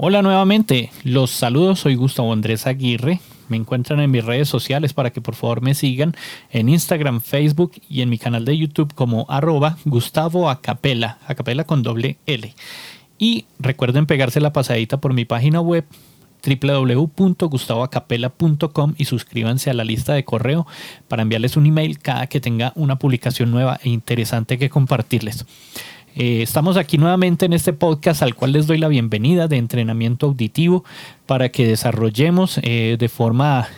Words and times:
Hola 0.00 0.22
nuevamente, 0.22 0.92
los 1.02 1.32
saludos, 1.32 1.80
soy 1.80 1.96
Gustavo 1.96 2.32
Andrés 2.32 2.68
Aguirre. 2.68 3.18
Me 3.48 3.56
encuentran 3.56 3.98
en 3.98 4.12
mis 4.12 4.24
redes 4.24 4.48
sociales 4.48 4.92
para 4.92 5.10
que 5.10 5.20
por 5.20 5.34
favor 5.34 5.60
me 5.60 5.74
sigan 5.74 6.14
en 6.52 6.68
Instagram, 6.68 7.20
Facebook 7.20 7.72
y 7.90 8.02
en 8.02 8.08
mi 8.08 8.16
canal 8.16 8.44
de 8.44 8.56
YouTube 8.56 8.94
como 8.94 9.26
arroba 9.28 9.76
Gustavo 9.84 10.50
Acapela, 10.50 11.18
Acapela 11.26 11.64
con 11.64 11.82
doble 11.82 12.16
L. 12.26 12.54
Y 13.18 13.46
recuerden 13.58 14.06
pegarse 14.06 14.40
la 14.40 14.52
pasadita 14.52 15.00
por 15.00 15.14
mi 15.14 15.24
página 15.24 15.60
web 15.60 15.84
www.gustavoacapela.com 16.46 18.94
y 18.96 19.04
suscríbanse 19.04 19.70
a 19.70 19.74
la 19.74 19.82
lista 19.82 20.14
de 20.14 20.24
correo 20.24 20.64
para 21.08 21.22
enviarles 21.22 21.56
un 21.56 21.66
email 21.66 21.98
cada 21.98 22.28
que 22.28 22.40
tenga 22.40 22.72
una 22.76 23.00
publicación 23.00 23.50
nueva 23.50 23.80
e 23.82 23.88
interesante 23.88 24.58
que 24.58 24.70
compartirles. 24.70 25.44
Eh, 26.20 26.42
estamos 26.42 26.76
aquí 26.76 26.98
nuevamente 26.98 27.46
en 27.46 27.52
este 27.52 27.72
podcast 27.72 28.24
al 28.24 28.34
cual 28.34 28.50
les 28.50 28.66
doy 28.66 28.78
la 28.78 28.88
bienvenida 28.88 29.46
de 29.46 29.56
entrenamiento 29.56 30.26
auditivo 30.26 30.84
para 31.26 31.50
que 31.50 31.64
desarrollemos 31.64 32.58
eh, 32.64 32.96
de 32.98 33.08
forma 33.08 33.68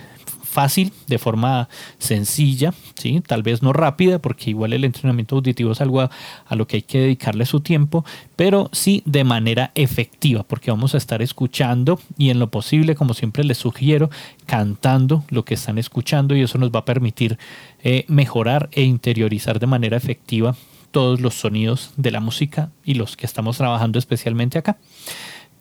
fácil, 0.43 0.91
de 1.07 1.19
forma 1.19 1.69
sencilla, 1.99 2.73
¿sí? 2.95 3.21
tal 3.27 3.43
vez 3.43 3.63
no 3.63 3.75
rápida, 3.75 4.21
porque 4.21 4.49
igual 4.49 4.73
el 4.73 4.85
entrenamiento 4.85 5.37
auditivo 5.37 5.73
es 5.73 5.83
algo 5.83 6.01
a, 6.01 6.11
lo 6.57 6.67
que 6.67 6.77
hay 6.77 6.83
que 6.83 7.01
dedicarle 7.01 7.45
su 7.45 7.61
tiempo, 7.61 8.07
pero 8.37 8.71
sí 8.73 9.03
de 9.05 9.23
manera 9.23 9.71
efectiva, 9.75 10.43
porque 10.43 10.71
vamos 10.71 10.95
a 10.95 10.97
estar 10.97 11.21
escuchando 11.21 12.01
y 12.17 12.31
en 12.31 12.39
lo 12.39 12.51
posible, 12.51 12.95
como 12.95 13.13
siempre 13.13 13.45
les 13.45 13.59
sugiero, 13.59 14.09
cantando 14.47 15.25
lo 15.29 15.45
que 15.45 15.55
están 15.55 15.77
escuchando 15.77 16.35
y 16.35 16.41
eso 16.41 16.57
nos 16.57 16.71
va 16.71 16.81
a 16.81 16.85
permitir 16.87 17.39
eh, 17.85 18.07
mejorar 18.09 18.71
e 18.73 18.83
interiorizar 18.83 19.61
de 19.61 19.67
manera 19.67 19.99
efectiva 19.99 20.57
todos 20.91 21.21
los 21.21 21.35
sonidos 21.35 21.93
de 21.97 22.11
la 22.11 22.21
música 22.21 22.71
y 22.85 22.95
los 22.95 23.17
que 23.17 23.27
estamos 23.27 23.57
trabajando 23.57 23.99
especialmente 23.99 24.59
acá. 24.59 24.79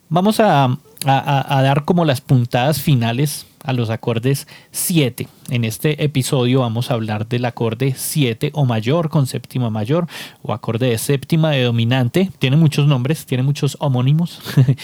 Vamos 0.10 0.40
a, 0.40 0.76
dar 1.06 1.86
como 1.86 2.04
las 2.04 2.20
puntadas 2.20 2.82
finales 2.82 3.46
a 3.64 3.74
los 3.74 3.92
acordes 3.92 4.48
7. 4.72 5.28
En 5.50 5.66
este 5.66 6.04
episodio 6.04 6.62
vamos 6.62 6.90
a 6.90 6.96
hablar 6.96 7.28
del 7.28 7.46
acorde 7.46 7.94
7 7.96 8.50
o 8.54 8.66
mayor 8.66 9.10
con 9.10 9.28
séptima 9.28 9.70
mayor 9.70 10.08
o 10.42 10.52
acorde 10.52 10.90
de 10.90 10.98
séptima 10.98 11.52
de 11.52 11.64
dominante. 11.64 12.32
Tiene 12.40 12.58
muchos 12.58 12.88
nombres, 12.88 13.28
tiene 13.28 13.44
muchos 13.44 13.78
homónimos. 13.80 14.40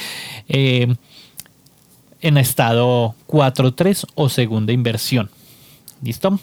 Eh, 0.48 0.96
en 2.22 2.38
estado 2.38 3.16
4-3 3.28 4.06
o 4.16 4.30
segunda 4.30 4.74
inversión. 4.74 5.30
¿Listo? 6.02 6.40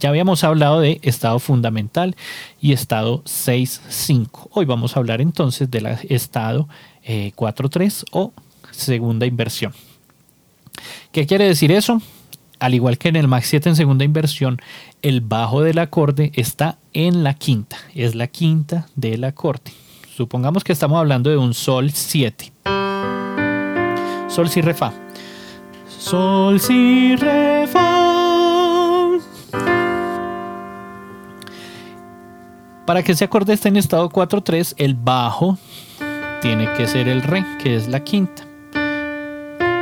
Ya 0.00 0.08
habíamos 0.08 0.44
hablado 0.44 0.80
de 0.80 0.98
estado 1.02 1.38
fundamental 1.38 2.16
y 2.58 2.72
estado 2.72 3.22
6.5. 3.24 4.48
Hoy 4.52 4.64
vamos 4.64 4.96
a 4.96 5.00
hablar 5.00 5.20
entonces 5.20 5.70
del 5.70 5.86
estado 6.08 6.68
4.3 7.06 8.02
eh, 8.02 8.06
o 8.12 8.32
segunda 8.70 9.26
inversión. 9.26 9.74
¿Qué 11.12 11.26
quiere 11.26 11.44
decir 11.44 11.70
eso? 11.70 12.00
Al 12.60 12.72
igual 12.72 12.96
que 12.96 13.08
en 13.08 13.16
el 13.16 13.28
Max 13.28 13.48
7 13.48 13.68
en 13.68 13.76
segunda 13.76 14.04
inversión, 14.04 14.58
el 15.02 15.20
bajo 15.20 15.62
del 15.62 15.78
acorde 15.78 16.32
está 16.34 16.78
en 16.94 17.22
la 17.22 17.34
quinta. 17.34 17.76
Es 17.94 18.14
la 18.14 18.26
quinta 18.26 18.86
del 18.96 19.22
acorde. 19.24 19.72
Supongamos 20.16 20.64
que 20.64 20.72
estamos 20.72 20.98
hablando 20.98 21.28
de 21.28 21.36
un 21.36 21.52
Sol 21.52 21.90
7. 21.90 22.52
Sol, 24.28 24.48
Si, 24.48 24.62
Re, 24.62 24.72
Fa. 24.72 24.92
Sol, 25.98 26.58
Si, 26.58 27.16
Re, 27.16 27.66
Fa. 27.66 27.89
Para 32.90 33.04
que 33.04 33.12
ese 33.12 33.26
acorde 33.26 33.52
esté 33.52 33.68
en 33.68 33.76
estado 33.76 34.10
4-3, 34.10 34.74
el 34.76 34.96
bajo 34.96 35.56
tiene 36.42 36.72
que 36.72 36.88
ser 36.88 37.06
el 37.06 37.22
re, 37.22 37.46
que 37.62 37.76
es 37.76 37.86
la 37.86 38.02
quinta, 38.02 38.42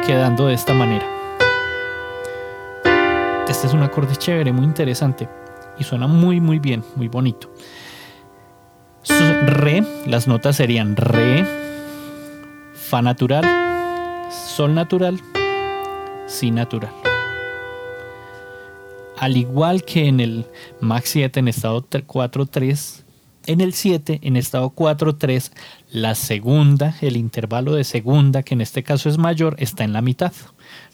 quedando 0.04 0.48
de 0.48 0.52
esta 0.52 0.74
manera. 0.74 1.06
Este 3.48 3.66
es 3.66 3.72
un 3.72 3.82
acorde 3.82 4.14
chévere, 4.14 4.52
muy 4.52 4.66
interesante 4.66 5.26
y 5.78 5.84
suena 5.84 6.06
muy 6.06 6.38
muy 6.38 6.58
bien, 6.58 6.84
muy 6.96 7.08
bonito. 7.08 7.50
Re, 9.08 9.82
las 10.04 10.28
notas 10.28 10.56
serían 10.56 10.94
re, 10.94 11.46
fa 12.74 13.00
natural, 13.00 13.42
sol 14.30 14.74
natural, 14.74 15.18
si 16.26 16.50
natural 16.50 16.92
al 19.18 19.36
igual 19.36 19.84
que 19.84 20.06
en 20.06 20.20
el 20.20 20.46
Max 20.80 21.10
7 21.10 21.40
en 21.40 21.48
estado 21.48 21.84
4-3, 21.84 23.04
en 23.48 23.62
el 23.62 23.72
7 23.72 24.20
en 24.22 24.36
estado 24.36 24.70
4-3, 24.70 25.50
la 25.90 26.14
segunda, 26.14 26.94
el 27.00 27.16
intervalo 27.16 27.74
de 27.74 27.82
segunda, 27.82 28.42
que 28.42 28.54
en 28.54 28.60
este 28.60 28.82
caso 28.82 29.08
es 29.08 29.16
mayor, 29.16 29.56
está 29.58 29.84
en 29.84 29.94
la 29.94 30.02
mitad. 30.02 30.32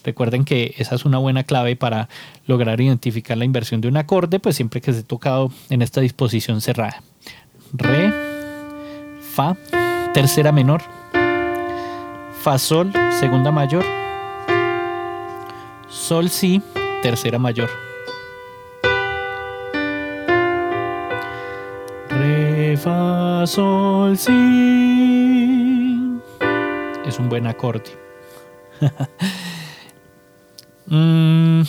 Recuerden 0.05 0.45
que 0.45 0.73
esa 0.79 0.95
es 0.95 1.05
una 1.05 1.19
buena 1.19 1.43
clave 1.43 1.75
para 1.75 2.09
lograr 2.47 2.81
identificar 2.81 3.37
la 3.37 3.45
inversión 3.45 3.81
de 3.81 3.89
un 3.89 3.97
acorde, 3.97 4.39
pues 4.39 4.55
siempre 4.55 4.81
que 4.81 4.93
esté 4.93 5.03
tocado 5.03 5.53
en 5.69 5.83
esta 5.83 6.01
disposición 6.01 6.61
cerrada. 6.61 7.03
Re, 7.73 8.13
Fa, 9.21 9.57
tercera 10.15 10.53
menor, 10.53 10.83
Fa, 12.41 12.57
Sol, 12.59 12.93
segunda 13.19 13.51
mayor, 13.51 13.85
Sol, 15.89 16.31
Si, 16.31 16.63
tercera 17.03 17.41
mayor. 17.41 17.84
Fa, 22.77 23.47
sol, 23.47 24.17
si. 24.17 24.33
Es 27.07 27.19
un 27.19 27.29
buen 27.29 27.47
acorde. 27.47 27.91
Mm, 30.87 31.63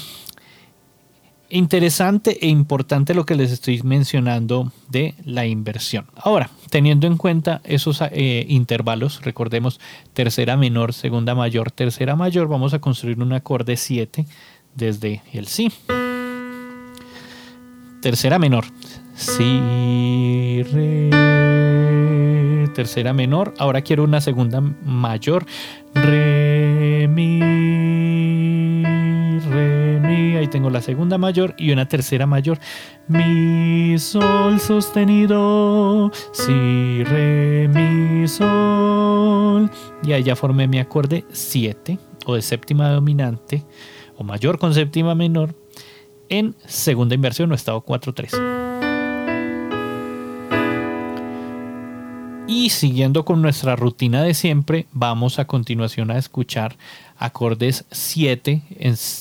interesante 1.50 2.38
e 2.42 2.50
importante 2.50 3.14
lo 3.14 3.26
que 3.26 3.36
les 3.36 3.50
estoy 3.50 3.82
mencionando 3.82 4.74
de 4.90 5.16
la 5.24 5.46
inversión. 5.46 6.08
Ahora, 6.18 6.50
teniendo 6.70 7.08
en 7.08 7.16
cuenta 7.16 7.62
esos 7.64 8.02
eh, 8.12 8.46
intervalos, 8.50 9.22
recordemos 9.22 9.80
tercera 10.14 10.58
menor, 10.58 10.94
segunda 10.94 11.34
mayor, 11.34 11.72
tercera 11.72 12.18
mayor, 12.18 12.50
vamos 12.50 12.74
a 12.74 12.80
construir 12.80 13.22
un 13.22 13.32
acorde 13.32 13.78
7 13.78 14.26
desde 14.76 15.22
el 15.32 15.48
si. 15.48 15.72
Tercera 18.02 18.38
menor, 18.38 18.66
Si, 19.16 20.62
Re, 20.72 21.10
tercera 22.74 23.14
menor. 23.14 23.54
Ahora 23.58 23.82
quiero 23.82 24.04
una 24.04 24.20
segunda 24.20 24.62
mayor. 24.62 25.46
Re, 25.94 27.08
Mi, 27.10 27.40
Re, 29.40 30.00
Mi. 30.02 30.36
Ahí 30.36 30.48
tengo 30.48 30.70
la 30.70 30.82
segunda 30.82 31.18
mayor 31.18 31.56
y 31.58 31.72
una 31.72 31.88
tercera 31.88 32.28
mayor. 32.28 32.60
Mi, 33.08 33.98
Sol 33.98 34.60
sostenido. 34.60 36.12
Si, 36.34 37.04
Re, 37.04 37.70
Mi, 37.70 38.28
Sol. 38.28 39.72
Y 40.04 40.12
ahí 40.12 40.24
ya 40.24 40.36
formé 40.36 40.68
mi 40.68 40.80
acorde 40.80 41.24
7 41.32 41.98
o 42.26 42.36
de 42.36 42.42
séptima 42.42 42.90
dominante 42.90 43.64
o 44.18 44.24
mayor 44.24 44.60
con 44.60 44.74
séptima 44.74 45.16
menor 45.16 45.56
en 46.30 46.56
segunda 46.66 47.16
inversión 47.16 47.52
o 47.52 47.56
estado 47.56 47.84
4-3. 47.84 48.65
Y 52.48 52.70
siguiendo 52.70 53.26
con 53.26 53.42
nuestra 53.42 53.76
rutina 53.76 54.22
de 54.22 54.36
siempre, 54.36 54.86
vamos 54.92 55.40
a 55.40 55.46
continuación 55.46 56.12
a 56.12 56.20
escuchar 56.20 56.78
acordes 57.18 57.86
7 57.92 58.62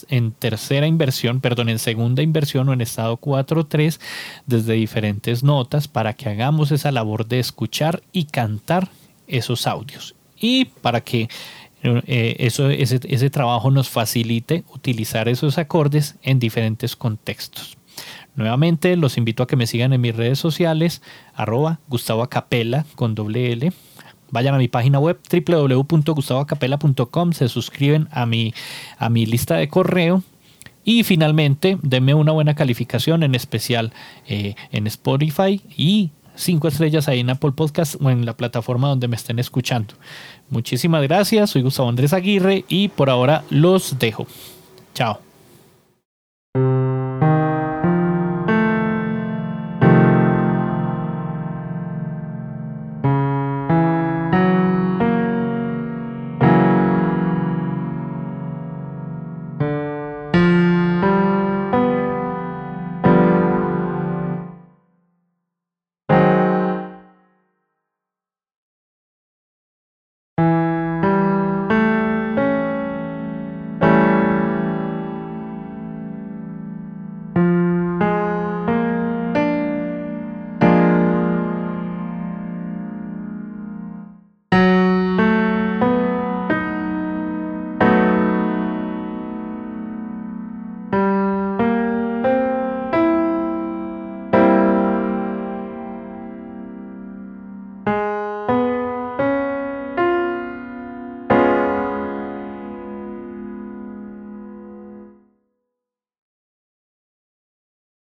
en, 0.08 0.32
tercera 0.32 0.86
inversión, 0.86 1.40
perdón, 1.40 1.70
en 1.70 1.78
segunda 1.78 2.22
inversión 2.22 2.68
o 2.68 2.74
en 2.74 2.82
estado 2.82 3.16
4-3 3.16 3.98
desde 4.46 4.74
diferentes 4.74 5.42
notas 5.42 5.88
para 5.88 6.12
que 6.12 6.28
hagamos 6.28 6.70
esa 6.70 6.92
labor 6.92 7.26
de 7.26 7.38
escuchar 7.38 8.02
y 8.12 8.24
cantar 8.24 8.90
esos 9.26 9.66
audios. 9.66 10.14
Y 10.38 10.66
para 10.66 11.00
que 11.00 11.30
eh, 11.82 12.36
ese 12.38 13.30
trabajo 13.30 13.70
nos 13.70 13.88
facilite 13.88 14.64
utilizar 14.74 15.30
esos 15.30 15.56
acordes 15.56 16.16
en 16.22 16.38
diferentes 16.38 16.94
contextos. 16.94 17.78
Nuevamente 18.36 18.96
los 18.96 19.16
invito 19.16 19.42
a 19.42 19.46
que 19.46 19.56
me 19.56 19.66
sigan 19.66 19.92
en 19.92 20.00
mis 20.00 20.16
redes 20.16 20.38
sociales, 20.38 21.02
arroba 21.34 21.80
Gustavo 21.88 22.22
Acapela 22.22 22.84
con 22.96 23.14
doble 23.14 23.52
L. 23.52 23.72
Vayan 24.30 24.54
a 24.54 24.58
mi 24.58 24.68
página 24.68 24.98
web 24.98 25.18
www.gustavoacapela.com, 25.30 27.32
se 27.32 27.48
suscriben 27.48 28.08
a 28.10 28.26
mi, 28.26 28.52
a 28.98 29.08
mi 29.08 29.26
lista 29.26 29.56
de 29.56 29.68
correo 29.68 30.24
y 30.84 31.04
finalmente 31.04 31.78
denme 31.82 32.14
una 32.14 32.32
buena 32.32 32.54
calificación, 32.54 33.22
en 33.22 33.34
especial 33.34 33.92
eh, 34.26 34.54
en 34.72 34.86
Spotify 34.86 35.60
y 35.76 36.10
cinco 36.34 36.68
estrellas 36.68 37.08
ahí 37.08 37.20
en 37.20 37.30
Apple 37.30 37.52
Podcast 37.52 37.96
o 38.00 38.10
en 38.10 38.26
la 38.26 38.36
plataforma 38.36 38.88
donde 38.88 39.08
me 39.08 39.16
estén 39.16 39.38
escuchando. 39.38 39.94
Muchísimas 40.50 41.02
gracias, 41.02 41.50
soy 41.50 41.62
Gustavo 41.62 41.88
Andrés 41.88 42.12
Aguirre 42.12 42.64
y 42.68 42.88
por 42.88 43.10
ahora 43.10 43.44
los 43.50 43.98
dejo. 43.98 44.26
Chao. 44.94 45.23